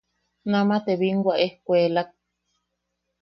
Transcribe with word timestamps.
Nama 0.51 0.75
te 0.85 0.93
biinwa 0.99 1.33
ejkuelak. 1.45 2.09